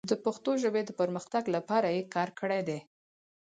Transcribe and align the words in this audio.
د 0.09 0.11
پښتو 0.23 0.51
ژبې 0.63 0.81
د 0.85 0.91
پرمختګ 0.99 1.43
لپاره 1.55 1.87
یې 1.95 2.03
کار 2.15 2.29
کړی 2.39 2.61
دی. 2.67 2.79